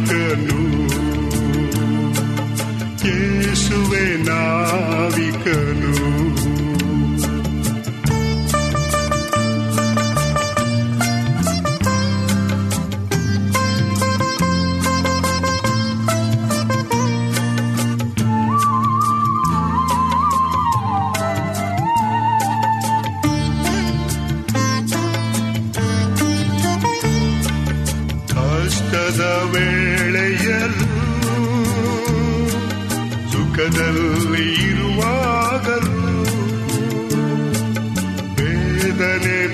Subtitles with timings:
[0.00, 0.60] ನಾವಿಕನು
[3.04, 4.04] ಯೇಸುವೆ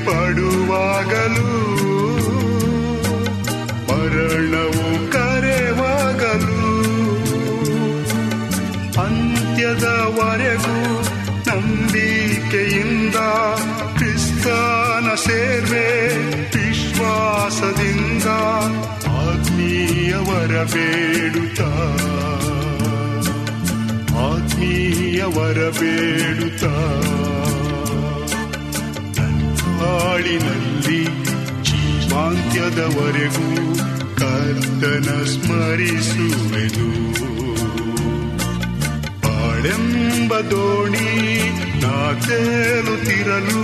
[0.06, 1.50] ಪಡುವಾಗಲೂ
[3.88, 6.62] ಮರಣವು ಕರೆವಾಗಲೂ
[9.02, 10.78] ಅಂತ್ಯದವರೆಗೂ
[11.48, 13.14] ನಂಬಿಕೆಯಿಂದ
[13.96, 15.88] ಕ್ರಿಸ್ತನ ಸೇರ್ವೆ
[16.56, 18.24] ವಿಶ್ವಾಸದಿಂದ
[19.08, 21.60] ಆತ್ಮೀಯವರ ಬೇಡುತ್ತ.
[24.10, 26.64] ಆತ್ಮೀಯವರ ಬೇಡುತ್ತ.
[29.86, 31.04] ಹಾಳಿನಲ್ಲಿ
[31.62, 33.78] ಜೀವಾಂತ್ಯದವರೆಗೂ
[34.16, 37.16] ಕರ್ತನ ಸ್ಮರಿಸುವೆನು.
[39.22, 43.62] ಬಾಳೆಂಬ ದೋಣಿ ನಾ ತೇಲುತ್ತಿರಲು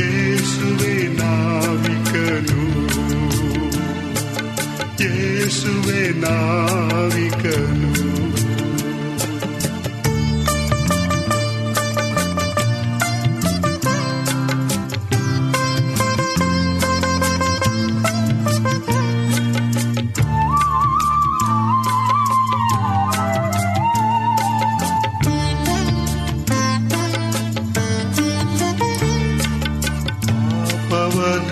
[0.00, 2.68] ಯೇಸುವೆ ನಾವಿಕನು.
[5.02, 8.17] ಯೇಸುವೆ ನಾವಿಕನು.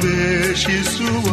[0.00, 1.28] ದ್ವೇಷಿಸುವ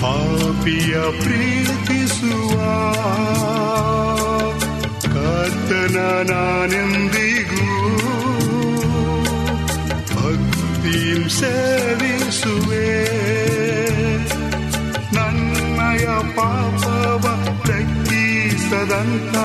[0.00, 2.52] ಪಾಪಿಯ ಪ್ರೀತಿಸುವ.
[5.02, 5.98] ಕರ್ತನ
[6.32, 7.96] ನಾನೆಂದಿಗೂ
[10.14, 13.06] ಭಕ್ತಿಂ ಸೇವಿಸುವೆ.
[15.14, 16.04] ನನ್ನಯ
[16.36, 17.24] ಪಾಪವ
[17.66, 19.36] ಲೆಕ್ಕಿಸದಂತ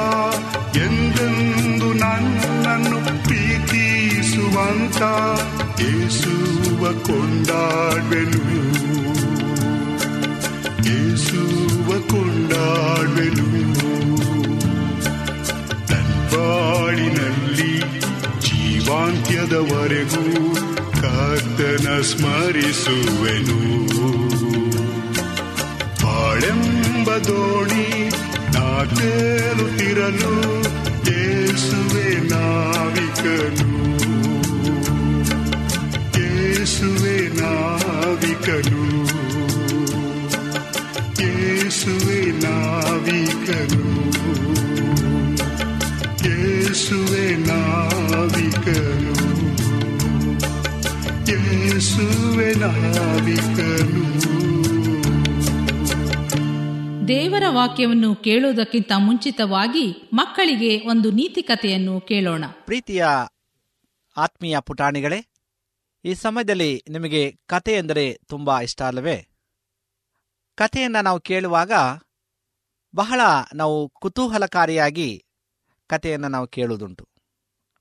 [0.78, 5.02] ಎಂದೆಂದು ನನ್ನನ್ನು ಪ್ರೀತಿಸುವಂತ
[5.82, 8.62] ಯೇಸುವ ಕೊಂಡಾಡ್ವೆನು.
[10.88, 13.52] ಯೇಸುವ ಕೊಂಡಾಡ್ವೆನು.
[16.32, 17.82] ಬಾಳಿನಲ್ಲಿ
[18.42, 20.56] ಜೀವಾಂತ್ಯದವರೆಗೂ
[20.92, 23.62] ಕರ್ತನ ಸ್ಮರಿಸುವೆನು.
[26.04, 28.10] ಬಾಳೆಂಬ ದೋಣಿ
[28.54, 30.64] ನಾ ತೇಲುತ್ತಿರಲು
[31.12, 33.71] ಯೇಸುವೆ ನಾವಿಕನು.
[38.48, 39.02] ನಾವಿಕನು
[41.22, 44.02] ಯೇಸುವೆ ನಾವಿಕನು.
[46.28, 49.12] ಯೇಸುವೆ ನಾವಿಕನು.
[51.32, 54.02] ಯೇಸುವೆ ನಾವಿಕನು.
[57.08, 62.44] ದೇವರ ವಾಕ್ಯವನ್ನು ಕೇಳುವುದಕ್ಕಿಂತ ಮುಂಚಿತವಾಗಿ ಮಕ್ಕಳಿಗೆ ಒಂದು ನೀತಿ ಕಥೆಯನ್ನು ಕೇಳೋಣ.
[62.66, 63.06] ಪ್ರೀತಿಯ
[64.18, 65.31] ಆತ್ಮೀಯ ಪುಟಾಣಿಗಳೇ
[66.06, 69.28] ಈ ಸಮಯದಲ್ಲಿ ನಿಮಗೆ ಕತೆ ಎಂದರೆ ತುಂಬ ಇಷ್ಟ ಅಲ್ಲವೇ?
[70.56, 71.72] ಕಥೆಯನ್ನು ನಾವು ಕೇಳುವಾಗ
[72.96, 73.22] ಬಹಳ
[73.56, 75.26] ನಾವು ಕುತೂಹಲಕಾರಿಯಾಗಿ
[75.88, 77.10] ಕಥೆಯನ್ನು ನಾವು ಕೇಳುವುದುಂಟು.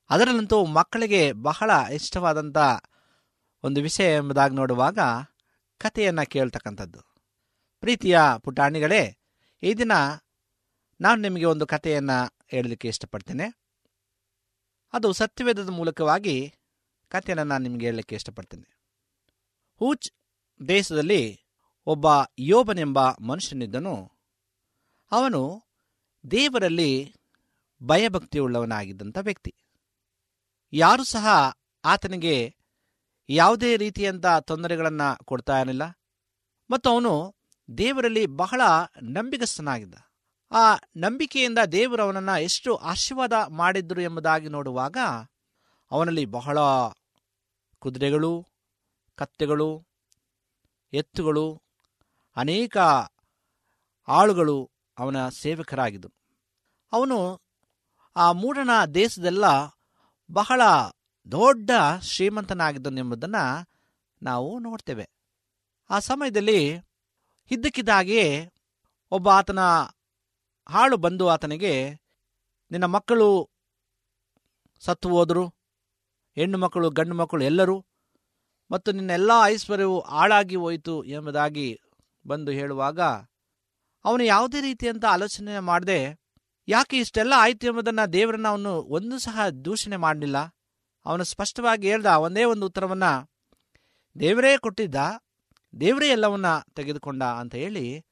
[0.09, 2.57] ಅದರಲ್ಲಂತೂ ಮಕ್ಕಳಿಗೆ ಬಹಳ ಇಷ್ಟವಾದಂಥ
[3.63, 4.99] ಒಂದು ವಿಷಯ ಎಂಬುದಾಗಿ ನೋಡುವಾಗ
[5.77, 7.01] ಕಥೆಯನ್ನು ಕೇಳ್ತಕ್ಕಂಥದ್ದು.
[7.79, 9.17] ಪ್ರೀತಿಯ ಪುಟಾಣಿಗಳೇ,
[9.63, 9.91] ಈ ದಿನ
[11.01, 13.61] ನಾನು ನಿಮಗೆ ಒಂದು ಕಥೆಯನ್ನು ಹೇಳಲಿಕ್ಕೆ ಇಷ್ಟಪಡ್ತೇನೆ.
[14.93, 16.53] ಅದು ಸತ್ಯವೇದದ ಮೂಲಕವಾಗಿ
[17.11, 18.69] ಕಥೆಯನ್ನು ನಾನು ನಿಮಗೆ ಹೇಳಲಿಕ್ಕೆ ಇಷ್ಟಪಡ್ತೇನೆ.
[19.79, 20.11] ಹೂಚ್
[20.67, 21.23] ದೇಶದಲ್ಲಿ
[21.85, 22.05] ಒಬ್ಬ
[22.39, 24.11] ಯೋಬನೆಂಬ ಮನುಷ್ಯನಿದ್ದನು.
[25.11, 25.41] ಅವನು
[26.31, 27.15] ದೇವರಲ್ಲಿ
[27.83, 29.55] ಭಯಭಕ್ತಿಯುಳ್ಳವನಾಗಿದ್ದಂಥ ವ್ಯಕ್ತಿ.
[30.73, 31.27] ಯಾರೂ ಸಹ
[31.85, 32.55] ಆತನಿಗೆ
[33.29, 35.83] ಯಾವುದೇ ರೀತಿಯಂಥ ತೊಂದರೆಗಳನ್ನು ಕೊಡ್ತಾ ಇರಲಿಲ್ಲ.
[36.69, 37.35] ಮತ್ತು ಅವನು
[37.77, 38.61] ದೇವರಲ್ಲಿ ಬಹಳ
[39.03, 39.95] ನಂಬಿಕಸ್ಥನಾಗಿದ್ದ
[40.51, 44.97] ಆ ನಂಬಿಕೆಯಿಂದ ದೇವರು ಅವನನ್ನು ಎಷ್ಟು ಆಶೀರ್ವಾದ ಮಾಡಿದ್ರು ಎಂಬುದಾಗಿ ನೋಡುವಾಗ
[45.91, 46.57] ಅವನಲ್ಲಿ ಬಹಳ
[47.81, 48.47] ಕುದುರೆಗಳು,
[49.15, 49.85] ಕತ್ತೆಗಳು,
[50.93, 51.61] ಎತ್ತುಗಳು,
[52.35, 52.77] ಅನೇಕ
[54.07, 56.15] ಆಳುಗಳು ಅವನ ಸೇವಕರಾಗಿದ್ದರು
[56.91, 57.41] ಅವನು
[58.15, 59.45] ಆ ಮೂಡನ ದೇಶದೆಲ್ಲ
[60.31, 60.61] ಬಹಳ
[61.31, 63.69] ದೊಡ್ಡ ಶ್ರೀಮಂತನಾಗಿದ್ದನೆಂಬುದನ್ನು
[64.21, 65.09] ನಾವು ನೋಡ್ತೇವೆ.
[65.89, 66.75] ಆ ಸಮಯದಲ್ಲಿ
[67.51, 68.51] ಇದ್ದಕ್ಕಿದ್ದಾಗೆ
[69.11, 69.59] ಒಬ್ಬ ಆತನ
[70.69, 71.73] ಹಾಳು ಬಂದು ಆತನಿಗೆ,
[72.71, 73.49] ನಿನ್ನ ಮಕ್ಕಳು
[74.79, 75.60] ಸತ್ತು ಹೋದರು?
[76.35, 77.85] ಹೆಣ್ಣು ಮಕ್ಕಳು, ಗಂಡು ಮಕ್ಕಳು ಎಲ್ಲರೂ
[78.71, 81.79] ಮತ್ತು ನಿನ್ನ ಎಲ್ಲ ಐಶ್ವರ್ಯವು ಹಾಳಾಗಿ ಹೋಯಿತು ಎಂಬುದಾಗಿ
[82.27, 82.99] ಬಂದು ಹೇಳುವಾಗ
[84.05, 86.19] ಅವನು ಯಾವುದೇ ರೀತಿಯಂಥ ಆಲೋಚನೆ ಮಾಡದೆ,
[86.67, 90.37] ಯಾಕೆ ಇಷ್ಟೆಲ್ಲ ಆಯಿತು ಎಂಬುದನ್ನು ದೇವರನ್ನು ಅವನು ಒಂದು ಸಹ ದೂಷಣೆ ಮಾಡಲಿಲ್ಲ?
[91.05, 93.31] ಅವನು ಸ್ಪಷ್ಟವಾಗಿ ಹೇಳ್ದ, ಒಂದೇ ಒಂದು ಉತ್ತರವನ್ನು,
[94.19, 94.95] ದೇವರೇ ಕೊಟ್ಟಿದ್ದ,
[95.79, 96.45] ದೇವರೇ ಎಲ್ಲವನ್ನ
[96.75, 98.05] ತೆಗೆದುಕೊಂಡ ಅಂತ ಹೇಳಿ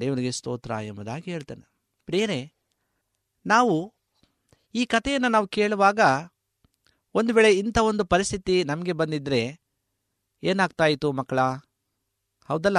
[0.00, 1.64] ದೇವರಿಗೆ ಸ್ತೋತ್ರ ಎಂಬುದಾಗಿ ಹೇಳ್ತಾನೆ.
[2.04, 2.52] ಪ್ರಿಯರೇ,
[3.46, 3.94] ನಾವು
[4.74, 6.00] ಈ ಕಥೆಯನ್ನು ನಾವು ಕೇಳುವಾಗ
[7.16, 9.60] ಒಂದು ವೇಳೆ ಇಂಥ ಒಂದು ಪರಿಸ್ಥಿತಿ ನಮಗೆ ಬಂದಿದ್ರೆ
[10.42, 11.40] ಏನಾಗ್ತಾ ಇತ್ತು ಮಕ್ಕಳ?
[12.48, 12.78] ಹೌದಲ್ಲ?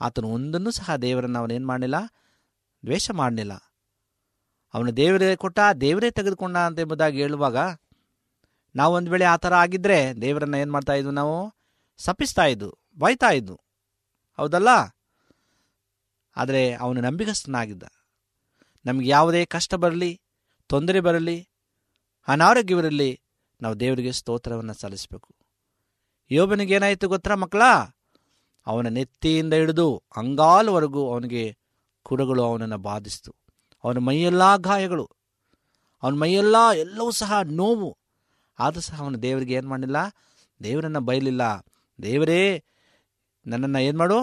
[0.00, 1.94] ಆತನು ಒಂದನ್ನು ಸಹ ದೇವರನ್ನು ಅವನೇನು ಮಾಡಲಿಲ್ಲ?
[2.84, 3.52] ದ್ವೇಷ ಮಾಡಲಿಲ್ಲ.
[4.74, 7.56] ಅವನು ದೇವರೇ ಕೊಟ್ಟ, ದೇವರೇ ತೆಗೆದುಕೊಂಡ ಅಂತ ಎಂಬುದಾಗಿ ಹೇಳುವಾಗ
[8.76, 11.54] ನಾವು ಒಂದು ವೇಳೆ ಆ ಥರ ಆಗಿದ್ದರೆ ದೇವರನ್ನು ಏನು ಮಾಡ್ತಾ ಇದ್ವು ನಾವು?
[11.98, 13.60] ಸಪಿಸ್ತಾ ಇದ್ದು ಬೈತಾ ಇದ್ದು
[14.36, 14.68] ಹೌದಲ್ಲ?
[16.36, 17.82] ಆದರೆ ಅವನು ನಂಬಿಗಸ್ತನಾಗಿದ್ದ.
[18.86, 20.20] ನಮಗೆ ಯಾವುದೇ ಕಷ್ಟ ಬರಲಿ,
[20.66, 21.48] ತೊಂದರೆ ಬರಲಿ,
[22.28, 23.20] ಅನಾರೋಗ್ಯವಿರಲಿ
[23.60, 25.30] ನಾವು ದೇವರಿಗೆ ಸ್ತೋತ್ರವನ್ನು ಸಲ್ಲಿಸಬೇಕು.
[26.30, 27.62] ಯೋಬನಿಗೆ ಏನಾಯಿತು ಗೊತ್ತರ ಮಕ್ಕಳ?
[28.66, 31.44] ಅವನ ನೆತ್ತಿಯಿಂದ ಹಿಡಿದು ಅಂಗಾಲವರೆಗೂ ಅವನಿಗೆ
[32.02, 33.32] ಕುರಗಳು ಅವನನ್ನು ಬಾಧಿಸಿತು.
[33.84, 35.06] ಅವನ ಮೈಯೆಲ್ಲ ಗಾಯಗಳು,
[36.02, 37.98] ಅವನ ಮೈಯೆಲ್ಲ ಎಲ್ಲವೂ ಸಹ ನೋವು.
[38.58, 39.96] ಆದರೂ ಸಹ ಅವನು ದೇವರಿಗೆ ಏನು ಮಾಡಲಿಲ್ಲ?
[40.60, 41.42] ದೇವರನ್ನು ಬಯಲಿಲ್ಲ
[41.98, 42.64] ದೇವರೇ,
[43.46, 44.18] ನನ್ನನ್ನು ಏನು ಮಾಡು?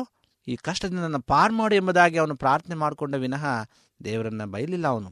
[0.48, 3.46] ಈ ಕಷ್ಟದಿಂದ ನನ್ನ ಪಾರ್ ಮಾಡು ಎಂಬುದಾಗಿ ಅವನು ಪ್ರಾರ್ಥನೆ ಮಾಡಿಕೊಂಡ ವಿನಃ
[4.04, 5.12] ದೇವರನ್ನು ಬಯಲಿಲ್ಲ ಅವನು.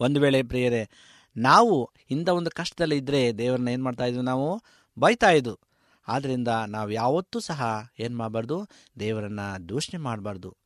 [0.00, 0.82] ಒಂದು ವೇಳೆ ಪ್ರಿಯರೇ
[1.36, 4.62] ನಾವು ಇಂಥ ಒಂದು ಕಷ್ಟದಲ್ಲಿ ಇದ್ದರೆ ದೇವರನ್ನ ಏನು ಮಾಡ್ತಾ ಇದ್ವಿ ನಾವು
[4.98, 5.58] ಬೈತಾ ಇದ್ದು
[6.08, 7.62] ಆದ್ದರಿಂದ ನಾವು ಯಾವತ್ತೂ ಸಹ
[8.00, 8.68] ಏನು ಮಾಡಬಾರ್ದು,
[9.00, 10.56] ದೇವರನ್ನು ದೂಷಣೆ ಮಾಡಬಾರ್ದು.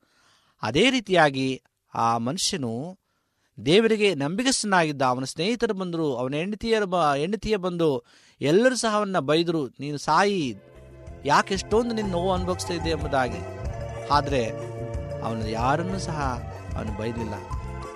[0.62, 1.62] ಅದೇ ರೀತಿಯಾಗಿ
[1.94, 2.98] ಆ ಮನುಷ್ಯನು
[3.64, 8.04] ದೇವರಿಗೆ ನಂಬಿಕೆಸ್ತನಾಗಿದ್ದ ಅವನ ಸ್ನೇಹಿತರು ಬಂದರು, ಅವನ ಹೆಂಡತಿಯರು ಬ ಹೆಂಡತಿಯ ಬಂದು
[8.40, 10.56] ಎಲ್ಲರೂ ಸಹ ಅವನ್ನ ಬೈದರು, ನೀನು ಸಾಯಿ,
[11.24, 13.40] ಯಾಕೆ ಎಷ್ಟೊಂದು ನಿನ್ನ ನೋವು ಅನುಭವಿಸ್ತಾ ಇದೆ ಎಂಬುದಾಗಿ.
[14.10, 14.42] ಆದರೆ
[15.22, 16.18] ಅವನು ಯಾರನ್ನೂ ಸಹ
[16.76, 17.34] ಅವನು ಬೈದಿಲ್ಲ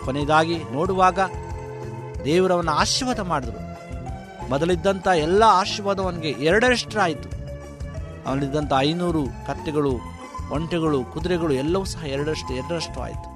[0.05, 1.19] ಕೊನೆಯದಾಗಿ ನೋಡುವಾಗ
[2.25, 3.71] ದೇವರು ಅವನ ಆಶೀರ್ವಾದ ಮಾಡಿದ್ರು.
[4.49, 7.29] ಮೊದಲಿದ್ದಂಥ ಎಲ್ಲ ಆಶೀರ್ವಾದ ಅವನಿಗೆ ಎರಡರಷ್ಟರಾಯಿತು.
[8.27, 9.99] ಅವನಿದ್ದಂಥ ಐನೂರು ಕತ್ತೆಗಳು,
[10.51, 13.31] ಒಂಟೆಗಳು, ಕುದುರೆಗಳು ಎಲ್ಲವೂ ಸಹ ಎರಡರಷ್ಟು ಎರಡರಷ್ಟು ಆಯಿತು.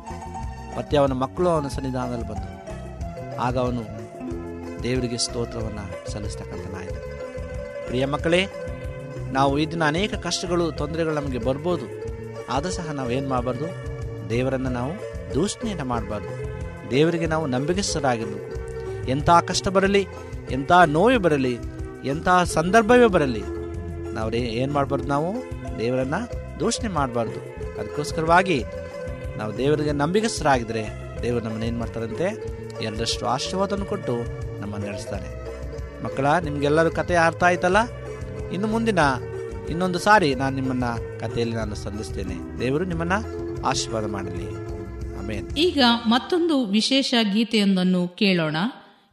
[0.78, 2.64] ಮತ್ತೆ ಅವನ ಮಕ್ಕಳು ಅವನ ಸನ್ನಿಧಾನದಲ್ಲಿ ಬಂದರು
[3.40, 4.04] ಆಗ ಅವನು
[4.82, 7.14] ದೇವರಿಗೆ ಸ್ತೋತ್ರವನ್ನು ಸಲ್ಲಿಸ್ತಕ್ಕಂಥನಾಯಿತು
[7.86, 8.46] ಪ್ರಿಯ ಮಕ್ಕಳೇ,
[9.32, 11.86] ನಾವು ಇದನ್ನ ದಿನ ಅನೇಕ ಕಷ್ಟಗಳು, ತೊಂದರೆಗಳು ನಮಗೆ ಬರ್ಬೋದು.
[12.50, 13.64] ಆದರೂ ಸಹ ನಾವು ಏನು ಮಾಡಬಾರ್ದು?
[14.30, 14.92] ದೇವರನ್ನು ನಾವು
[15.34, 16.54] ದೂಷಣೆಯನ್ನು ಮಾಡಬಾರ್ದು.
[16.90, 18.63] ದೇವರಿಗೆ ನಾವು ನಂಬಿಕೆಸ್ತರಾಗಿರಬೇಕು
[19.08, 20.06] ಎಂಥ ಕಷ್ಟ ಬರಲಿ,
[20.50, 21.58] ಎಂಥ ನೋವು ಬರಲಿ,
[22.04, 23.42] ಎಂಥ ಸಂದರ್ಭವೇ ಬರಲಿ
[24.14, 25.30] ನಾವು ಏನು ಮಾಡಬಾರ್ದು ನಾವು?
[25.78, 26.20] ದೇವರನ್ನು
[26.60, 27.40] ದೂಷಣೆ ಮಾಡಬಾರ್ದು.
[27.80, 28.64] ಅದಕ್ಕೋಸ್ಕರವಾಗಿ
[29.38, 30.82] ನಾವು ದೇವರಿಗೆ ನಂಬಿಕಸ್ಥರಾಗಿದ್ದರೆ
[31.22, 32.28] ದೇವರು ನಮ್ಮನ್ನು ಏನು ಮಾಡ್ತಾರಂತೆ?
[32.82, 34.14] ಎರಡಷ್ಟು ಆಶೀರ್ವಾದವನ್ನು ಕೊಟ್ಟು
[34.60, 35.28] ನಮ್ಮನ್ನು ನಡೆಸ್ತಾರೆ
[36.04, 37.76] ಮಕ್ಕಳ, ನಿಮಗೆಲ್ಲರೂ ಕತೆ ಅರ್ಥ ಆಯ್ತಲ್ಲ?
[38.52, 38.98] ಇನ್ನು ಮುಂದಿನ
[39.70, 43.18] ಇನ್ನೊಂದು ಸಾರಿ ನಾನು ನಿಮ್ಮನ್ನು ಕಥೆಯಲ್ಲಿ ನಾನು ಸಲ್ಲಿಸ್ತೇನೆ ದೇವರು ನಿಮ್ಮನ್ನು
[43.66, 44.48] ಆಶೀರ್ವಾದ ಮಾಡಲಿ.
[45.18, 48.56] ಆಮೇಲೆ ಈಗ ಮತ್ತೊಂದು ವಿಶೇಷ ಗೀತೆಯೊಂದನ್ನು ಕೇಳೋಣ.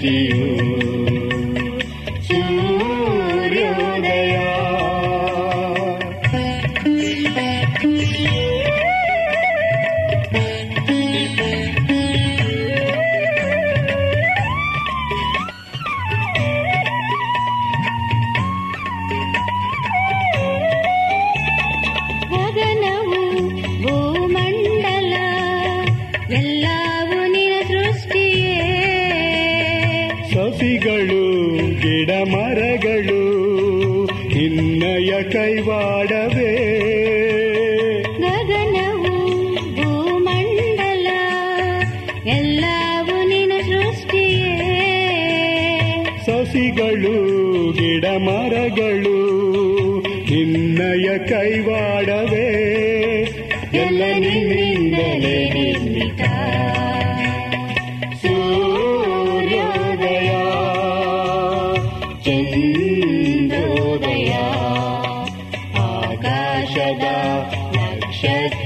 [0.00, 0.39] टी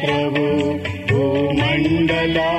[0.05, 0.45] प्रभु
[1.11, 2.51] भूमण्डला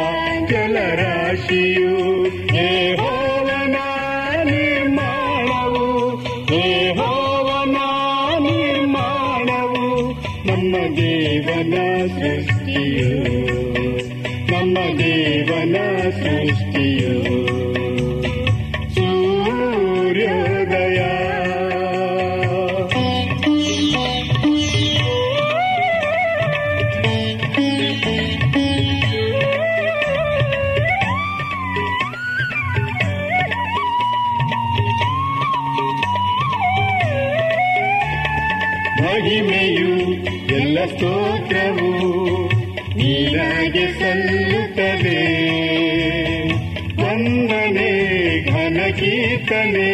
[48.97, 49.91] ಕೀರ್ತನೆ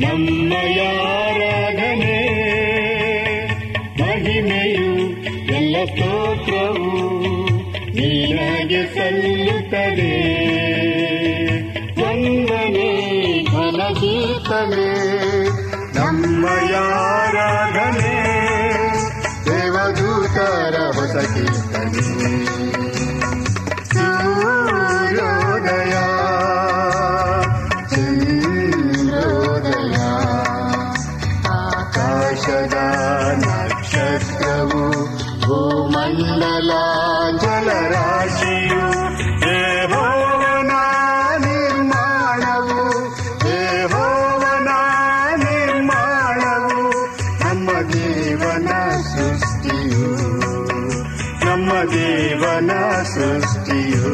[0.00, 0.52] ನಮ್ಮ
[49.11, 50.07] ಸೃಷ್ಟಿಯು
[51.45, 52.71] ನಮ್ಮ ದೇವನ
[53.13, 54.11] ಸೃಷ್ಟಿಯು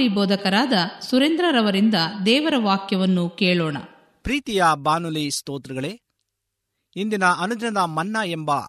[0.00, 1.94] ಬಾನುಲಿ ಬೋಧಕರಾದ ಸುರೇಂದ್ರರವರಿಂದ
[2.26, 3.76] ದೇವರ ವಾಕ್ಯವನ್ನು ಕೇಳೋಣ.
[4.22, 6.00] ಪ್ರೀತಿಯ ಬಾನುಲಿ ಸ್ತೋತ್ರಗಳೇ,
[6.96, 8.60] ಇಂದಿನ ಅನುದಿನದ ಮನ್ನಾ ಎಂಬ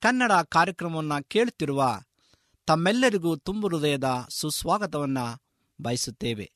[0.00, 2.00] ಕನ್ನಡ ಕಾರ್ಯಕ್ರಮವನ್ನು ಕೇಳುತ್ತಿರುವ
[2.66, 5.42] ತಮ್ಮೆಲ್ಲರಿಗೂ ತುಂಬು ಹೃದಯದ ಸುಸ್ವಾಗತವನ್ನು
[5.82, 6.52] ಬಯಸುತ್ತೇವೆ.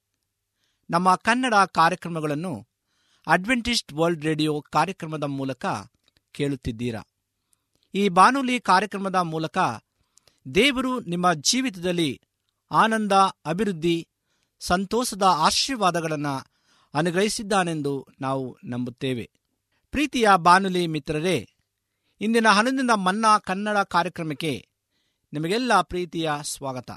[0.90, 2.66] ನಮ್ಮ ಕನ್ನಡ ಕಾರ್ಯಕ್ರಮಗಳನ್ನು
[3.26, 5.66] ಅಡ್ವೆಂಟಿಸ್ಟ್ ವರ್ಲ್ಡ್ ರೇಡಿಯೋ ಕಾರ್ಯಕ್ರಮದ ಮೂಲಕ
[6.32, 7.02] ಕೇಳುತ್ತಿದ್ದೀರಾ?
[7.94, 9.58] ಈ ಬಾನುಲಿ ಕಾರ್ಯಕ್ರಮದ ಮೂಲಕ
[10.54, 12.20] ದೇವರು ನಿಮ್ಮ ಜೀವಿತದಲ್ಲಿ
[12.70, 13.12] ಆನಂದ,
[13.46, 14.08] ಅಭಿವೃದ್ಧಿ,
[14.60, 16.46] ಸಂತೋಷದ ಆಶೀರ್ವಾದಗಳನ್ನು
[16.94, 19.30] ಅನುಗ್ರಹಿಸಿದ್ದಾನೆಂದು ನಾವು ನಂಬುತ್ತೇವೆ.
[19.90, 21.50] ಪ್ರೀತಿಯ ಬಾನುಲಿ ಮಿತ್ರರೇ,
[22.20, 24.68] ಇಂದಿನ ಹನ್ನೊಂದಿನ ಮನ್ನಾ ಕನ್ನಡ ಕಾರ್ಯಕ್ರಮಕ್ಕೆ
[25.32, 26.90] ನಿಮಗೆಲ್ಲ ಪ್ರೀತಿಯ ಸ್ವಾಗತ.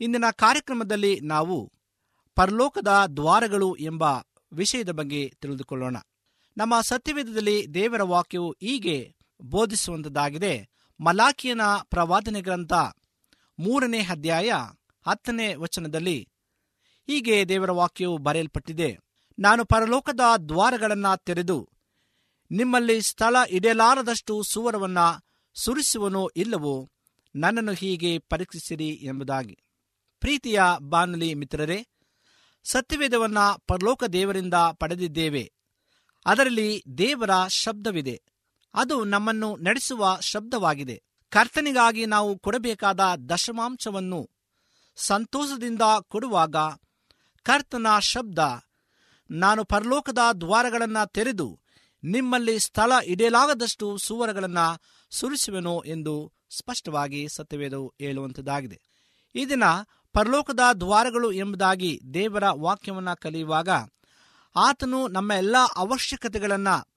[0.00, 1.72] ಇಂದಿನ ಕಾರ್ಯಕ್ರಮದಲ್ಲಿ ನಾವು
[2.34, 4.04] ಪರಲೋಕದ ದ್ವಾರಗಳು ಎಂಬ
[4.52, 5.96] ವಿಷಯದ ಬಗ್ಗೆ ತಿಳಿದುಕೊಳ್ಳೋಣ.
[6.56, 10.68] ನಮ್ಮ ಸತ್ಯವೇದದಲ್ಲಿ ದೇವರ ವಾಕ್ಯವು ಹೀಗೆ ಬೋಧಿಸುವಂತದ್ದಾಗಿದೆ.
[11.00, 12.72] ಮಲಾಕಿಯನ ಪ್ರವಾದನೆ ಗ್ರಂಥ
[13.58, 14.52] ಮೂರನೇ ಅಧ್ಯಾಯ
[15.06, 16.28] ಹತ್ತನೇ ವಚನದಲ್ಲಿ,
[17.06, 18.98] ಹೀಗೆ ದೇವರ ವಾಕ್ಯವು ಬರೆಯಲ್ಪಟ್ಟಿದೆ,
[19.38, 21.70] ನಾನು ಪರಲೋಕದ ದ್ವಾರಗಳನ್ನು ತೆರೆದು,
[22.50, 24.98] ನಿಮ್ಮಲ್ಲಿ ಸ್ಥಳ ಇಡಲಾರದಷ್ಟು ಸುವರವನ್ನ
[25.54, 26.90] ಸುರಿಸುವನೋ ಇಲ್ಲವೋ,
[27.34, 29.58] ನನ್ನನ್ನು ಹೀಗೆ ಪರೀಕ್ಷಿಸಿರಿ ಎಂಬುದಾಗಿ.
[30.20, 31.88] ಪ್ರೀತಿಯ ಬಾನುಲಿ ಮಿತ್ರರೇ,
[32.64, 35.52] ಸತ್ಯವೇದವನ್ನ ಪರಲೋಕ ದೇವರಿಂದ ಪಡೆದಿದ್ದೇವೆ.
[36.26, 38.22] ಅದರಲ್ಲಿ ದೇವರ ಶಬ್ದವಿದೆ.
[38.74, 41.02] ಅದು ನಮ್ಮನ್ನು ನಡೆಸುವ ಶಬ್ದವಾಗಿದೆ.
[41.28, 44.30] ಕರ್ತನಿಗಾಗಿ ನಾವು ಕೊಡಬೇಕಾದ ದಶಮಾಂಶವನ್ನು
[44.96, 46.56] ಸಂತೋಷದಿಂದ ಕೊಡುವಾಗ
[47.42, 48.38] ಕರ್ತನ ಶಬ್ದ,
[49.30, 51.60] ನಾನು ಪರಲೋಕದ ದ್ವಾರಗಳನ್ನು ತೆರೆದು
[52.04, 58.80] ನಿಮ್ಮಲ್ಲಿ ಸ್ಥಳ ಇಡೇಲಾಗದಷ್ಟು ಸುವರಗಳನ್ನು ಸುರಿಸುವೆನು ಎಂದು ಸ್ಪಷ್ಟವಾಗಿ ಸತ್ಯವೇದವು ಹೇಳುವಂಥದ್ದಾಗಿದೆ
[59.34, 59.62] ಈ ದಿನ
[60.12, 63.68] ಪರಲೋಕದ ದ್ವಾರಗಳು ಎಂಬುದಾಗಿ ದೇವರ ವಾಕ್ಯವನ್ನು ಕಲಿಯುವಾಗ
[64.56, 66.94] ಆತನು ನಮ್ಮ ಎಲ್ಲ ಅವಶ್ಯಕತೆಗಳನ್ನು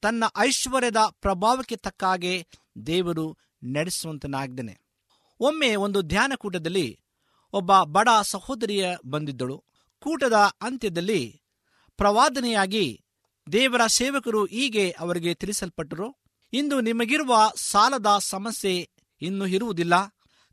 [0.00, 2.46] ತನ್ನ ಐಶ್ವರ್ಯದ ಪ್ರಭಾವಕ್ಕೆ ತಕ್ಕ ಹಾಗೆ
[2.86, 4.80] ದೇವರು ನಡೆಸುವಂತನಾಗಿದ್ದಾನೆ.
[5.40, 7.00] ಒಮ್ಮೆ ಒಂದು ಧ್ಯಾನ ಕೂಟದಲ್ಲಿ
[7.52, 9.64] ಒಬ್ಬ ಬಡ ಸಹೋದರಿಯ ಬಂದಿದ್ದಳು.
[10.00, 11.42] ಕೂಟದ ಅಂತ್ಯದಲ್ಲಿ
[11.96, 13.04] ಪ್ರವಾದನೆಯಾಗಿ
[13.52, 16.16] ದೇವರ ಸೇವಕರು ಹೀಗೆ ಅವರಿಗೆ ತಿಳಿಸಲ್ಪಟ್ಟರು,
[16.52, 18.90] ಇಂದು ನಿಮಗಿರುವ ಸಾಲದ ಸಮಸ್ಯೆ
[19.22, 19.94] ಇನ್ನು ಇರುವುದಿಲ್ಲ.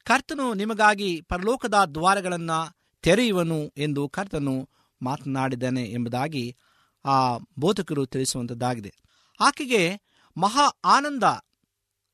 [0.04, 4.70] ಕರ್ತನು ನಿಮಗಾಗಿ ಪರಲೋಕದ ದ್ವಾರಗಳನ್ನು ತೆರೆಯುವನು ಎಂದು ಕರ್ತನು
[5.02, 6.58] ಮಾತನಾಡಿದ್ದಾನೆ ಎಂಬುದಾಗಿ
[7.06, 8.94] ಆ ಬೋಧಕರು ತಿಳಿಸುವಂಥದ್ದಾಗಿದೆ
[9.40, 10.02] ಆಕೆಗೆ
[10.38, 11.24] ಮಹಾ ಆನಂದ.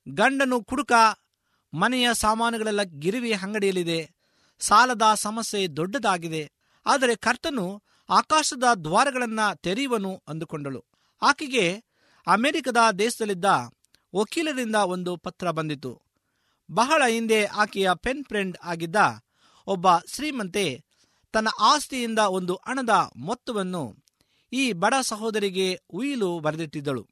[0.09, 0.91] ಗಂಡನು ಕುಡುಕ
[1.73, 4.20] ಮನೆಯ ಸಾಮಾನುಗಳೆಲ್ಲ ಗಿರಿವಿ ಅಂಗಡಿಯಲ್ಲಿದೆ.
[4.61, 6.51] ಸಾಲದ ಸಮಸ್ಯೆ ದೊಡ್ಡದಾಗಿದೆ.
[6.85, 10.85] ಆದರೆ ಕರ್ತನು ಆಕಾಶದ ದ್ವಾರಗಳನ್ನ ತೆರೆಯುವನು ಅಂದುಕೊಂಡಳು.
[11.21, 11.65] ಆಕೆಗೆ
[12.27, 13.45] ಅಮೆರಿಕದ ದೇಶದಲ್ಲಿದ್ದ
[14.15, 16.01] ವಕೀಲರಿಂದ ಒಂದು ಪತ್ರ ಬಂದಿತು.
[16.71, 18.95] ಬಹಳ ಹಿಂದೆ ಆಕೆಯ ಪೆನ್ ಫ್ರೆಂಡ್ ಆಗಿದ್ದ
[19.67, 20.65] ಒಬ್ಬ ಶ್ರೀಮಂತೆ
[21.33, 23.83] ತನ್ನ ಆಸ್ತಿಯಿಂದ ಒಂದು ಹಣದ ಮೊತ್ತವನ್ನು
[24.53, 27.07] ಈ ಬಡ ಸಹೋದರಿಗೆ ಉಯಿಲು ಬರೆದಿಟ್ಟಿದ್ದಳು.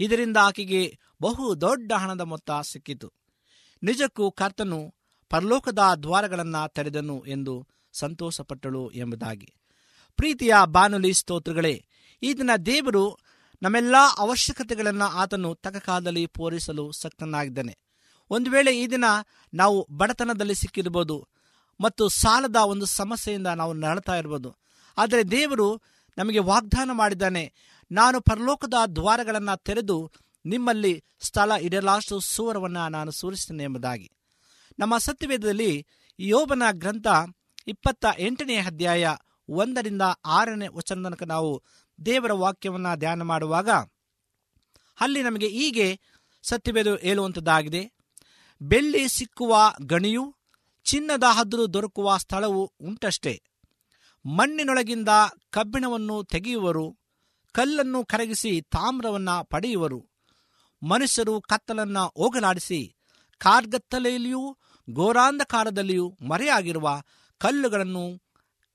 [0.00, 3.08] ಇದರಿಂದ ಆಕೆಗೆ ಬಹು ದೊಡ್ಡ ಹಣದ ಮೊತ್ತ ಸಿಕ್ಕಿತು.
[3.82, 4.94] ನಿಜಕ್ಕೂ ಕರ್ತನು
[5.30, 7.54] ಪರಲೋಕದ ದ್ವಾರಗಳನ್ನು ತೆರೆದನು ಎಂದು
[7.92, 9.48] ಸಂತೋಷಪಟ್ಟಳು ಎಂಬುದಾಗಿ.
[10.18, 11.74] ಪ್ರೀತಿಯ ಬಾನುಲಿ ಸ್ತೋತ್ರಗಳೇ
[12.22, 13.04] ಈತನ ದೇವರು
[13.62, 17.74] ನಮ್ಮೆಲ್ಲ ಅವಶ್ಯಕತೆಗಳನ್ನು ಆತನು ತಕಕಾಲದಲ್ಲಿ ಪೂರೈಸಲು ಸಕ್ತನಾಗಿದ್ದಾನೆ.
[18.30, 19.04] ಒಂದು ವೇಳೆ ಈ ದಿನ
[19.54, 21.16] ನಾವು ಬಡತನದಲ್ಲಿ ಸಿಕ್ಕಿರ್ಬೋದು
[21.80, 24.50] ಮತ್ತು ಸಾಲದ ಒಂದು ಸಮಸ್ಯೆಯಿಂದ ನಾವು ನರಳ್ತಾ ಇರ್ಬೋದು
[24.98, 25.68] ಆದರೆ ದೇವರು
[26.18, 27.44] ನಮಗೆ ವಾಗ್ದಾನ ಮಾಡಿದ್ದಾನೆ,
[27.90, 30.12] ನಾನು ಪರಲೋಕದ ದ್ವಾರಗಳನ್ನು ತೆರೆದು
[30.46, 34.08] ನಿಮ್ಮಲ್ಲಿ ಸ್ಥಳ ಇಡಲಾಷ್ಟು ಸೂರವನ್ನು ನಾನು ಸೂರಿಸ್ತೇನೆ ಎಂಬುದಾಗಿ.
[34.80, 35.86] ನಮ್ಮ ಸತ್ಯವೇದದಲ್ಲಿ
[36.20, 37.06] ಯೋಬನ ಗ್ರಂಥ
[37.68, 39.08] ಇಪ್ಪತ್ತ ಎಂಟನೇ ಅಧ್ಯಾಯ
[39.48, 41.62] ಒಂದರಿಂದ ಆರನೇ ವಚನ ತನಕ ನಾವು
[42.06, 43.70] ದೇವರ ವಾಕ್ಯವನ್ನು ಧ್ಯಾನ ಮಾಡುವಾಗ,
[45.00, 46.00] ಅಲ್ಲಿ ನಮಗೆ ಹೀಗೆ
[46.42, 47.92] ಸತ್ಯವೇದ ಹೇಳುವಂಥದ್ದಾಗಿದೆ.
[48.62, 50.36] ಬೆಳ್ಳಿ ಸಿಕ್ಕುವ ಗಣಿಯು,
[50.84, 53.42] ಚಿನ್ನದ ಹದ್ರು ದೊರಕುವ ಸ್ಥಳವು ಉಂಟಷ್ಟೇ.
[54.26, 55.08] ಮಣ್ಣಿನೊಳಗಿಂದ
[55.50, 56.98] ಕಬ್ಬಿಣವನ್ನು ತೆಗೆಯುವರು,
[57.52, 60.06] ಕಲ್ಲನ್ನು ಕರಗಿಸಿ ತಾಮ್ರವನ್ನ ಪಡೆಯುವರು.
[60.82, 62.96] ಮನುಷ್ಯರು ಕತ್ತಲನ್ನ ಹೋಗಲಾಡಿಸಿ
[63.38, 67.00] ಕಾರ್ಗತ್ತಲೆಯಲ್ಲಿಯೂ ಘೋರಾಂಧಕಾರದಲ್ಲಿಯೂ ಮರೆಯಾಗಿರುವ
[67.38, 68.04] ಕಲ್ಲುಗಳನ್ನು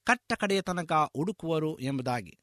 [0.03, 2.33] ಕಟ್ಟ ಕಡೆಯ ತನಕ ಹುಡುಕುವರು ಎಂಬುದಾಗಿ.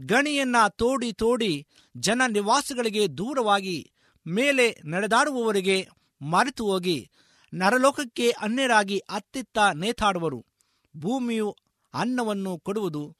[0.00, 1.66] ಗಣಿಯನ್ನ ತೋಡಿ ತೋಡಿ
[1.96, 3.92] ಜನ ನಿವಾಸಿಗಳಿಗೆ ದೂರವಾಗಿ
[4.26, 5.88] ಮೇಲೆ ನಡೆದಾಡುವವರಿಗೆ
[6.20, 7.10] ಮರೆತು ಹೋಗಿ
[7.54, 10.46] ನರಲೋಕಕ್ಕೆ ಅನ್ಯರಾಗಿ ಅತ್ತಿತ್ತ ನೇತಾಡುವರು.
[10.94, 11.56] ಭೂಮಿಯು
[11.94, 13.16] ಅನ್ನವನ್ನು ಕೊಡುವುದು,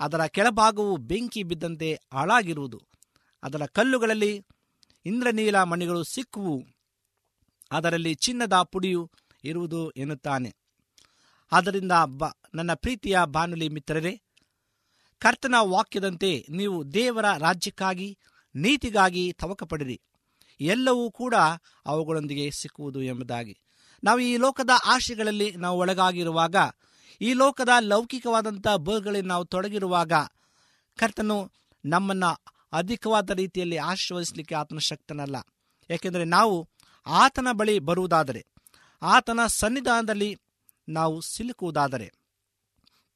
[0.00, 2.80] ಅದರ ಕೆಳಭಾಗವು ಬೆಂಕಿ ಬಿದ್ದಂತೆ ಹಾಳಾಗಿರುವುದು.
[3.42, 4.32] ಅದರ ಕಲ್ಲುಗಳಲ್ಲಿ
[5.06, 6.56] ಇಂದ್ರನೀಲ ಮಣಿಗಳು ಸಿಕ್ಕುವು,
[7.72, 9.10] ಅದರಲ್ಲಿ ಚಿನ್ನದ ಪುಡಿಯು
[9.46, 10.56] ಇರುವುದು ಎನ್ನುತ್ತಾನೆ.
[11.52, 14.22] ಆದ್ದರಿಂದ ಬ, ನನ್ನ ಪ್ರೀತಿಯ ಬಾನುಲಿ ಮಿತ್ರರೇ,
[15.18, 18.18] ಕರ್ತನ ವಾಕ್ಯದಂತೆ ನೀವು ದೇವರ ರಾಜ್ಯಕ್ಕಾಗಿ,
[18.54, 20.00] ನೀತಿಗಾಗಿ ತವಕಪಡಿರಿ.
[20.60, 21.34] ಎಲ್ಲವೂ ಕೂಡ
[21.86, 23.58] ಅವುಗಳೊಂದಿಗೆ ಸಿಕ್ಕುವುದು ಎಂಬುದಾಗಿ.
[24.04, 26.56] ನಾವು ಈ ಲೋಕದ ಆಶೆಗಳಲ್ಲಿ ನಾವು ಒಳಗಾಗಿರುವಾಗ,
[27.20, 30.12] ಈ ಲೋಕದ ಲೌಕಿಕವಾದಂಥ ಬೋರ್ಗಳಲ್ಲಿ ನಾವು ತೊಡಗಿರುವಾಗ,
[30.98, 31.52] ಕರ್ತನು
[31.84, 35.36] ನಮ್ಮನ್ನು ಅಧಿಕವಾದ ರೀತಿಯಲ್ಲಿ ಆಶೀರ್ವದಿಸಲಿಕ್ಕೆ ಆತನ ಶಕ್ತನಲ್ಲ.
[35.90, 36.68] ಏಕೆಂದರೆ ನಾವು
[37.06, 38.46] ಆತನ ಬಳಿ ಬರುವುದಾದರೆ
[39.02, 40.36] ಆತನ ಸನ್ನಿಧಾನದಲ್ಲಿ
[40.88, 42.12] ನಾವು ಸಿಲುಕುವುದಾದರೆ.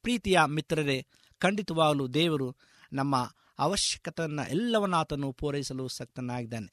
[0.01, 1.05] ಪ್ರೀತಿಯ ಮಿತ್ರರೇ,
[1.39, 2.55] ಖಂಡಿತವಾಗಲು ದೇವರು
[2.93, 6.71] ನಮ್ಮ ಅವಶ್ಯಕತೆಯನ್ನು ಎಲ್ಲವನ್ನ ಆತನು ಪೂರೈಸಲು ಸಕ್ತನಾಗಿದ್ದಾನೆ.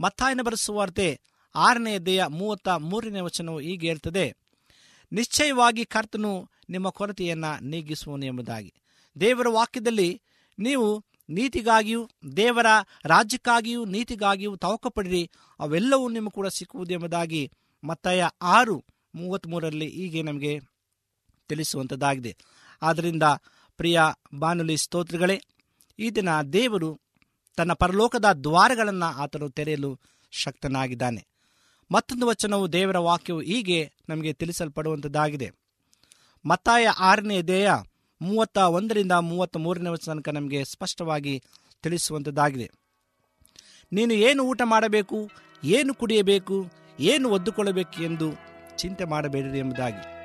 [0.00, 1.20] ಮತ್ತಾಯನ ಬರೆಸುವಾರ್ತೆ
[1.54, 4.36] ಆರನೇ ದೇಹ ಮೂವತ್ತ ಮೂರನೇ ವಚನವು ಹೀಗೆ ಹೇಳ್ತದೆ,
[5.12, 8.74] ನಿಶ್ಚಯವಾಗಿ ಕರ್ತನು ನಿಮ್ಮ ಕೊರತೆಯನ್ನು ನೀಗಿಸುವನು ಎಂಬುದಾಗಿ.
[9.20, 10.22] ದೇವರ ವಾಕ್ಯದಲ್ಲಿ
[10.58, 12.66] ನೀವು ನೀತಿಗಾಗಿಯೂ, ದೇವರ
[13.04, 17.52] ರಾಜ್ಯಕ್ಕಾಗಿಯೂ, ನೀತಿಗಾಗಿಯೂ ತವಕಪಡಿರಿ, ಅವೆಲ್ಲವೂ ನಿಮಗೆ ಕೂಡ ಸಿಕ್ಕುವುದು ಎಂಬುದಾಗಿ
[17.84, 18.84] ಮತ್ತಾಯ ಆರು
[19.14, 20.52] ಮೂವತ್ತ್ಮೂರರಲ್ಲಿ ಹೀಗೆ ನಮಗೆ
[21.48, 22.36] ತಿಳಿಸುವಂಥದ್ದಾಗಿದೆ
[22.82, 23.22] ಆದ್ದರಿಂದ
[23.78, 24.00] ಪ್ರಿಯ
[24.34, 25.36] ಬಾನುಲಿ ಸ್ತೋತ್ರಗಳೇ,
[25.98, 27.00] ಈ ದಿನ ದೇವರು
[27.56, 29.90] ತನ್ನ ಪರಲೋಕದ ದ್ವಾರಗಳನ್ನು ಆತನು ತೆರೆಯಲು
[30.32, 31.26] ಶಕ್ತನಾಗಿದ್ದಾನೆ.
[31.90, 35.50] ಮತ್ತೊಂದು ವಚನವು ದೇವರ ವಾಕ್ಯವು ಹೀಗೆ ನಮಗೆ ತಿಳಿಸಲ್ಪಡುವಂಥದ್ದಾಗಿದೆ
[36.44, 37.70] ಮತ್ತಾಯ ಆರನೇ ದೇಹ
[38.20, 41.42] ಮೂವತ್ತ ಒಂದರಿಂದ ಮೂವತ್ತ ಮೂರನೇ ವಚನ ತನಕ ನಮಗೆ ಸ್ಪಷ್ಟವಾಗಿ
[41.82, 42.70] ತಿಳಿಸುವಂಥದ್ದಾಗಿದೆ
[43.92, 45.30] ನೀನು ಏನು ಊಟ ಮಾಡಬೇಕು,
[45.64, 46.56] ಏನು ಕುಡಿಯಬೇಕು
[47.00, 48.32] ಏನು ಒದ್ದುಕೊಳ್ಳಬೇಕು ಎಂದು
[48.76, 50.16] ಚಿಂತೆ ಮಾಡಬೇಡಿರಿ ಎಂಬುದಾಗಿ.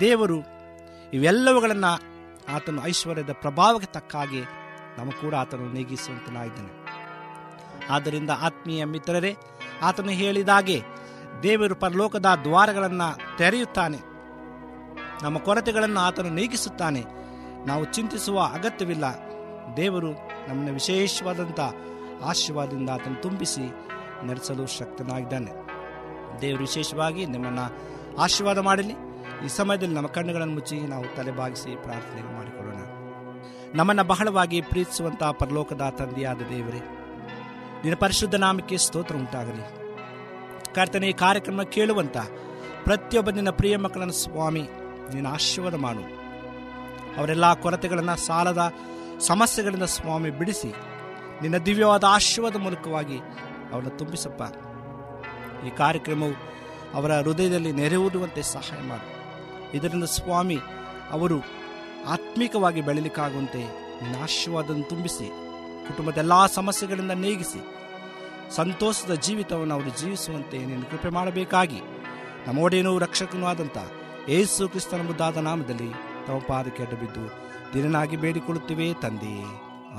[0.00, 0.42] ದೇವರು
[1.14, 2.12] ಇವೆಲ್ಲವುಗಳನ್ನು
[2.54, 4.40] ಆತನು ಐಶ್ವರ್ಯದ ಪ್ರಭಾವಕ್ಕೆ ತಕ್ಕ ಹಾಗೆ
[4.98, 6.82] ನಮಗೆ ಕೂಡ ಆತನು ನೀಗಿಸುವಂತನಾಗಿದ್ದಾನೆ.
[7.90, 9.36] ಆದ್ದರಿಂದ ಆತ್ಮೀಯ ಮಿತ್ರರೇ,
[9.82, 10.82] ಆತನು ಹೇಳಿದಾಗೆ
[11.42, 13.98] ದೇವರು ಪರಲೋಕದ ದ್ವಾರಗಳನ್ನು ತೆರೆಯುತ್ತಾನೆ.
[15.22, 17.04] ನಮ್ಮ ಕೊರತೆಗಳನ್ನು ಆತನು ನೀಗಿಸುತ್ತಾನೆ.
[17.66, 19.04] ನಾವು ಚಿಂತಿಸುವ ಅಗತ್ಯವಿಲ್ಲ.
[19.76, 20.12] ದೇವರು
[20.48, 21.60] ನಮ್ಮನ್ನು ವಿಶೇಷವಾದಂಥ
[22.24, 23.70] ಆಶೀರ್ವಾದದಿಂದ ಆತನು ತುಂಬಿಸಿ
[24.26, 25.71] ನಡೆಸಲು ಶಕ್ತನಾಗಿದ್ದಾನೆ.
[26.40, 27.64] ದೇವರು ವಿಶೇಷವಾಗಿ ನಿಮ್ಮನ್ನು
[28.18, 28.94] ಆಶೀರ್ವಾದ ಮಾಡಲಿ.
[29.44, 32.80] ಈ ಸಮಯದಲ್ಲಿ ನಮ್ಮ ಕಣ್ಣುಗಳನ್ನು ಮುಚ್ಚಿ ನಾವು ತಲೆ ಬಾಗಿಸಿ ಪ್ರಾರ್ಥನೆ ಮಾಡಿಕೊಳ್ಳೋಣ.
[33.74, 36.80] ನಮ್ಮನ್ನು ಬಹಳವಾಗಿ ಪ್ರೀತಿಸುವಂತಹ ಪರಲೋಕದ ತಂದೆಯಾದ ದೇವರೇ,
[37.84, 39.82] ನಿನ್ನ ಪರಿಶುದ್ಧ ನಾಮಕ್ಕೆ ಸ್ತೋತ್ರ ಉಂಟಾಗಲಿ.
[40.74, 42.16] ಕರ್ತನೆ, ಈ ಕಾರ್ಯಕ್ರಮ ಕೇಳುವಂತ
[42.84, 44.62] ಪ್ರತಿಯೊಬ್ಬ ನಿನ್ನ ಪ್ರಿಯ ಮಕ್ಕಳನ್ನು ಸ್ವಾಮಿ
[45.14, 46.02] ನಿನ್ನ ಆಶೀರ್ವಾದ ಮಾಡು.
[47.16, 48.72] ಅವರೆಲ್ಲ ಕೊರತೆಗಳನ್ನು, ಸಾಲದ
[49.20, 50.74] ಸಮಸ್ಯೆಗಳಿಂದ ಸ್ವಾಮಿ, ಬಿಡಿಸಿ
[51.42, 53.18] ನಿನ್ನ ದಿವ್ಯವಾದ ಆಶೀರ್ವಾದ ಮೂಲಕವಾಗಿ
[53.72, 54.42] ಅವರನ್ನು ತುಂಬಿಸಪ್ಪ.
[55.66, 56.36] ಈ ಕಾರ್ಯಕ್ರಮವು
[56.98, 59.06] ಅವರ ಹೃದಯದಲ್ಲಿ ನೆರೆಯೂರುವಂತೆ ಸಹಾಯ ಮಾಡು.
[59.76, 60.58] ಇದರಿಂದ ಸ್ವಾಮಿ
[61.10, 61.38] ಅವರು
[62.14, 63.62] ಆತ್ಮಿಕವಾಗಿ ಬೆಳಲಿಕ್ಕಾಗುವಂತೆ
[64.00, 65.26] ನಿನ್ನ ಆಶೀರ್ವಾದವನ್ನು ತುಂಬಿಸಿ,
[65.88, 67.60] ಕುಟುಂಬದ ಎಲ್ಲ ಸಮಸ್ಯೆಗಳಿಂದ ನೀಗಿಸಿ,
[68.58, 71.80] ಸಂತೋಷದ ಜೀವಿತವನ್ನು ಅವರು ಜೀವಿಸುವಂತೆ ನೀನು ಕೃಪೆ ಮಾಡಬೇಕಾಗಿ
[72.46, 73.78] ನಮ್ಮ ಒಡೆಯನೂ ರಕ್ಷಕನೂ ಆದಂಥ
[74.38, 75.90] ಏಸು ಕ್ರಿಸ್ತನ ಮುದ್ದಾದ ನಾಮದಲ್ಲಿ
[76.26, 77.24] ತಮ್ಮ ಪಾದಕ್ಕೆ ಅಡ್ಡಬಿದ್ದು
[77.74, 79.36] ದಿನನಾಗಿ ಬೇಡಿಕೊಳ್ಳುತ್ತಿವೆ ತಂದೆ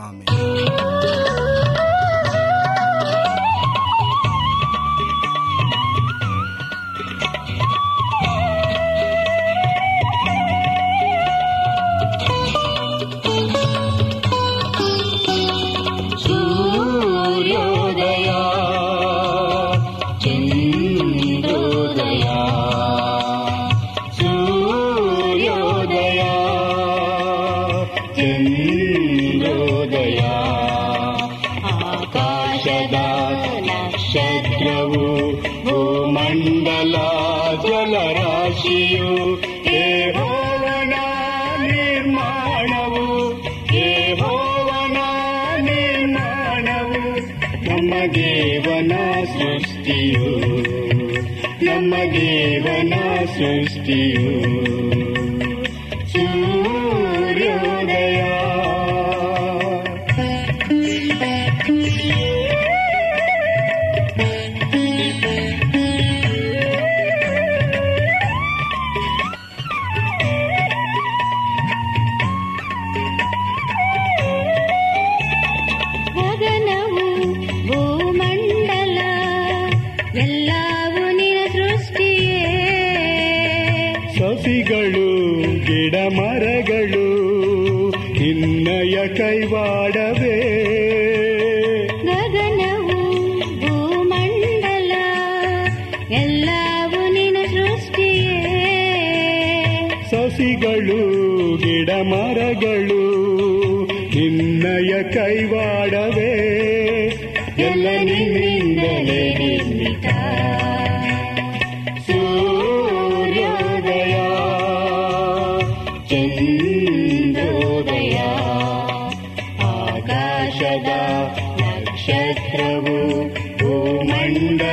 [0.05, 1.42] ಆಮೇಲೆ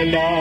[0.04, 0.39] la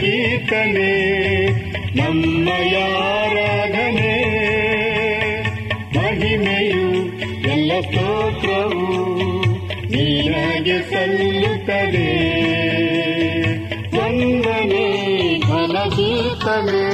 [0.00, 0.92] ಕೀರ್ತನೆ
[1.96, 4.12] ನಮ್ಮ ಆರಾಧನೆ
[5.96, 6.86] ಮಹಿಮೆಯು
[7.50, 8.86] ಎಲ್ಲ ಸ್ತೋತ್ರವು
[9.90, 12.08] ನಿನಗೆ ಸಲ್ಲುತ್ತದೆ.
[13.96, 14.86] ವಂದನೆ
[15.40, 16.84] ಘನ ಕೀರ್ತನೆ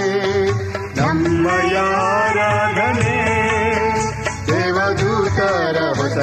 [0.97, 1.77] ನಮ್ಮಯ
[2.13, 3.17] ಆರಾಧನೆ
[4.47, 6.17] ದೇವದೂತರ ಹೊಸ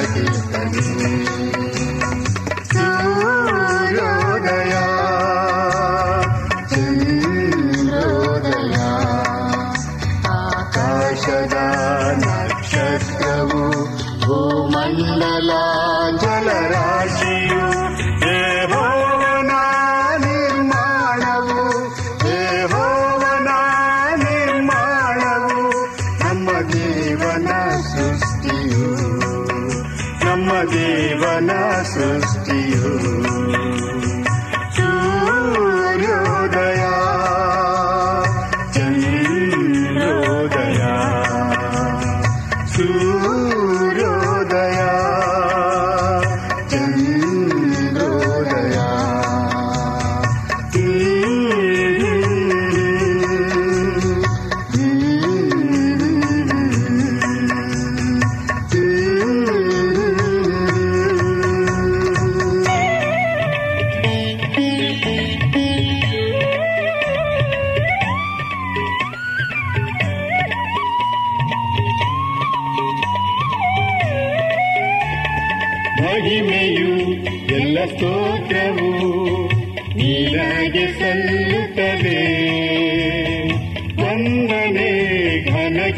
[30.70, 32.47] divanasus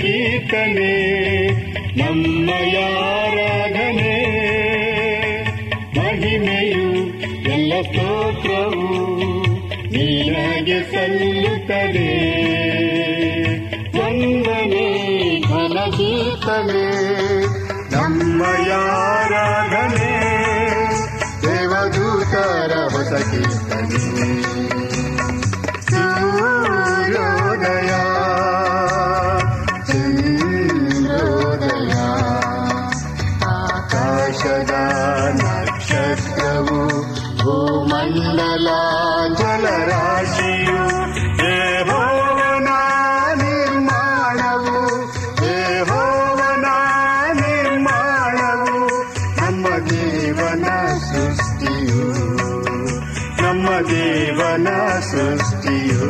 [0.01, 0.93] ಕೀರ್ತನೆ
[1.97, 2.77] ನಮ್ಮಯ
[3.11, 4.15] ಆರಾಧನೆ
[5.97, 6.87] ಮಹಿಮೆಯು
[7.53, 8.89] ಎಲ್ಲ ಸ್ತೋತ್ರವು
[9.93, 12.11] ನಿನಗೆ ಸಲ್ಲುತ್ತದೆ.
[13.99, 14.87] ವಂದನೆ
[15.41, 16.87] ಘನ ಕೀರ್ತನೆ
[17.93, 18.71] ನಮ್ಮಯ
[19.09, 20.13] ಆರಾಧನೆ
[21.43, 23.13] ದೇವದೂತರ ಹೊಸ
[50.30, 50.68] ದೇವನ
[51.06, 52.06] ಸೃಷ್ಟಿಯು
[53.42, 54.70] ನಮ್ಮ ದೇವನ
[55.12, 56.10] ಸೃಷ್ಟಿಯು